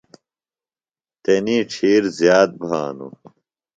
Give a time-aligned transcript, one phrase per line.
[1.23, 3.15] تنی ڇِھیر زِیات بھانوۡ۔